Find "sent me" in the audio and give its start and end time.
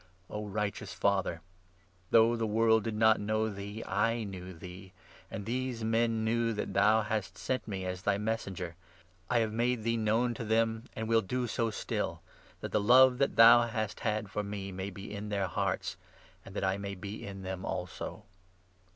7.37-7.85